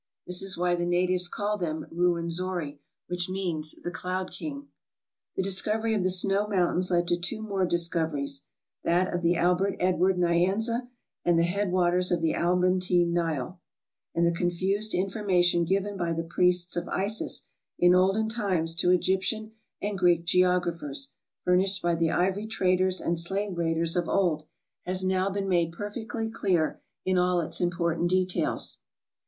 This 0.25 0.41
is 0.41 0.57
why 0.57 0.73
the 0.73 0.87
natives 0.87 1.27
call 1.27 1.59
them" 1.59 1.85
Ruwenzori," 1.95 2.79
which 3.05 3.29
means 3.29 3.75
"the 3.83 3.91
Cloud 3.91 4.31
King." 4.31 4.69
The 5.35 5.43
discovery 5.43 5.93
of 5.93 6.01
the 6.01 6.09
Snow 6.09 6.47
Mountains 6.47 6.89
led 6.89 7.07
to 7.09 7.17
two 7.19 7.39
more 7.43 7.67
discoveries— 7.67 8.41
that 8.83 9.13
of 9.13 9.21
the 9.21 9.35
Albert 9.35 9.75
Edward 9.79 10.17
Nyanza, 10.17 10.89
and 11.23 11.37
the 11.37 11.43
head 11.43 11.71
waters 11.71 12.11
of 12.11 12.19
the 12.19 12.33
Albertine 12.33 13.13
Nile; 13.13 13.61
and 14.15 14.25
the 14.25 14.31
confused 14.31 14.95
in 14.95 15.07
formation 15.07 15.65
given 15.65 15.97
by 15.97 16.13
the 16.13 16.23
priests 16.23 16.75
of 16.75 16.89
Isis 16.89 17.43
in 17.77 17.93
olden 17.93 18.27
times 18.27 18.73
to 18.77 18.87
Egyp 18.87 19.21
tian 19.21 19.51
and 19.83 19.99
Greek 19.99 20.25
geographers, 20.25 21.09
furnished 21.45 21.79
by 21.83 21.93
the 21.93 22.09
ivory 22.09 22.47
traders 22.47 22.99
and 23.01 23.19
slave 23.19 23.55
raiders 23.55 23.95
of 23.95 24.09
old, 24.09 24.45
has 24.83 25.05
now 25.05 25.29
been 25.29 25.47
made 25.47 25.71
perfectly 25.71 26.31
clear 26.31 26.81
in 27.05 27.19
all 27.19 27.39
its 27.39 27.61
important 27.61 28.09
details. 28.09 28.79